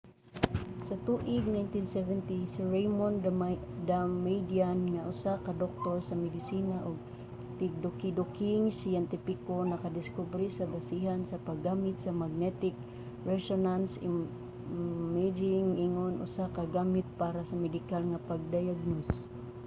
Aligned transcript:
sa 0.87 0.95
tuig 1.05 1.43
1970 1.47 2.53
si 2.53 2.59
raymond 2.73 3.17
damadian 3.95 4.79
nga 4.93 5.01
usa 5.11 5.33
ka 5.45 5.51
doktor 5.63 5.95
sa 6.07 6.15
medisina 6.23 6.75
ug 6.89 6.97
tigdukiduking 7.59 8.63
siyentipiko 8.79 9.55
nakadiskubre 9.71 10.47
sa 10.51 10.69
basihanan 10.73 11.23
sa 11.27 11.41
pag-gamit 11.47 11.95
sa 11.99 12.11
magnetic 12.21 12.75
resonance 13.31 13.91
imaging 14.09 15.67
ingon 15.85 16.13
usa 16.25 16.45
ka 16.55 16.63
gamit 16.77 17.07
para 17.21 17.41
sa 17.49 17.55
medikal 17.65 18.03
nga 18.11 18.23
pagdayagnos 18.29 19.07